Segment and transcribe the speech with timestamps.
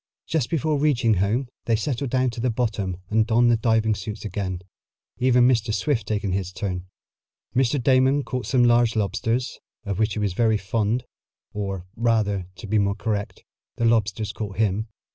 [0.25, 4.25] Just before reaching home they settled down to the bottom and donned the diving suits
[4.25, 4.63] again,
[5.19, 5.71] even Mr.
[5.71, 6.87] Swift taking his turn.
[7.55, 7.79] Mr.
[7.79, 11.03] Damon caught some large lobsters, of which he was very fond,
[11.53, 13.43] or, rather, to be more correct,
[13.75, 14.87] the lobsters caught him.